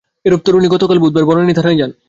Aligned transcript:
এরপর 0.25 0.43
তরুণী 0.45 0.67
গতকাল 0.67 0.97
বুধবার 0.99 1.23
বনানী 1.25 1.53
থানায় 1.53 1.79
যান। 1.79 1.91